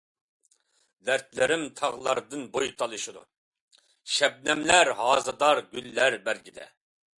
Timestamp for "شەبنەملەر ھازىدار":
4.15-5.65